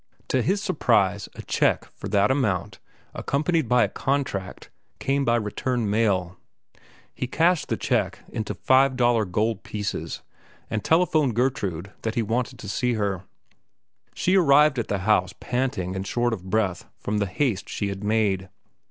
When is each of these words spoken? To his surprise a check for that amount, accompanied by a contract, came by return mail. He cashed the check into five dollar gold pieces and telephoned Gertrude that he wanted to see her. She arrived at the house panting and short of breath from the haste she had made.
To 0.29 0.41
his 0.41 0.63
surprise 0.63 1.29
a 1.35 1.43
check 1.43 1.85
for 1.91 2.07
that 2.07 2.31
amount, 2.31 2.79
accompanied 3.13 3.69
by 3.69 3.83
a 3.83 3.87
contract, 3.87 4.71
came 4.97 5.23
by 5.23 5.35
return 5.35 5.87
mail. 5.87 6.37
He 7.13 7.27
cashed 7.27 7.67
the 7.67 7.77
check 7.77 8.17
into 8.27 8.55
five 8.55 8.95
dollar 8.95 9.25
gold 9.25 9.61
pieces 9.61 10.23
and 10.71 10.83
telephoned 10.83 11.35
Gertrude 11.35 11.91
that 12.01 12.15
he 12.15 12.23
wanted 12.23 12.57
to 12.57 12.67
see 12.67 12.93
her. 12.93 13.25
She 14.15 14.35
arrived 14.35 14.79
at 14.79 14.87
the 14.87 14.97
house 15.05 15.35
panting 15.39 15.95
and 15.95 16.07
short 16.07 16.33
of 16.33 16.49
breath 16.49 16.85
from 16.97 17.19
the 17.19 17.27
haste 17.27 17.69
she 17.69 17.89
had 17.89 18.03
made. 18.03 18.49